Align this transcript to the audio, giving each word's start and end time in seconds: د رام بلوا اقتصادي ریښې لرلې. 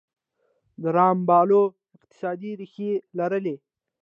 د 0.81 0.83
رام 0.97 1.17
بلوا 1.29 1.63
اقتصادي 1.97 2.51
ریښې 2.59 2.91
لرلې. 3.17 3.55